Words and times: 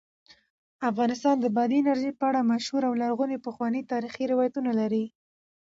افغانستان 0.89 1.35
د 1.39 1.45
بادي 1.55 1.77
انرژي 1.81 2.11
په 2.19 2.23
اړه 2.29 2.49
مشهور 2.51 2.81
او 2.89 2.93
لرغوني 3.01 3.37
پخواني 3.45 3.81
تاریخی 3.91 4.23
روایتونه 4.33 4.71
لري. 4.79 5.05